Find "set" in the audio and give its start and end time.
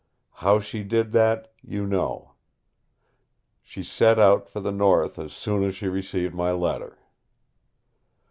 3.83-4.17